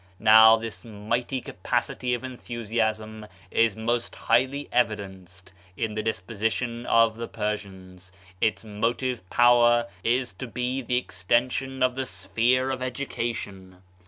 Now, 0.17 0.55
this 0.57 0.83
mighty 0.83 1.41
capacity 1.41 2.15
of 2.15 2.23
en 2.23 2.37
thusiasm 2.39 3.27
is 3.51 3.75
most 3.75 4.15
highly 4.15 4.67
evidenced 4.71 5.53
in 5.77 5.93
the 5.93 6.01
disposi 6.01 6.51
tion 6.53 6.87
of 6.87 7.17
the 7.17 7.27
Persians, 7.27 8.11
its 8.41 8.63
motive 8.63 9.29
power 9.29 9.85
is 10.03 10.33
to 10.41 10.47
be 10.47 10.81
the 10.81 10.97
extension 10.97 11.83
of 11.83 11.93
the 11.93 12.07
sphere 12.07 12.71
of 12.71 12.81
education. 12.81 13.83